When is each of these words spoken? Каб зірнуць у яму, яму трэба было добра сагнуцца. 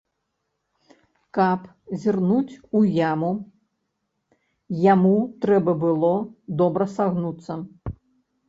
Каб 1.37 1.67
зірнуць 2.05 2.59
у 2.79 2.81
яму, 3.11 3.29
яму 4.93 5.15
трэба 5.45 5.71
было 5.85 6.11
добра 6.63 6.85
сагнуцца. 6.97 7.51